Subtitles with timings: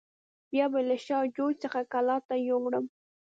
[0.51, 2.85] بیا یې له شا جوی څخه کلات ته یووړم.